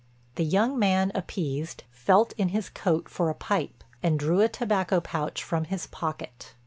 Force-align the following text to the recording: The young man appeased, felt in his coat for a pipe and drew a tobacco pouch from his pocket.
The 0.33 0.43
young 0.43 0.79
man 0.79 1.11
appeased, 1.13 1.83
felt 1.91 2.33
in 2.33 2.49
his 2.49 2.69
coat 2.69 3.07
for 3.07 3.29
a 3.29 3.35
pipe 3.35 3.83
and 4.01 4.17
drew 4.17 4.41
a 4.41 4.49
tobacco 4.49 4.99
pouch 4.99 5.43
from 5.43 5.65
his 5.65 5.85
pocket. 5.85 6.55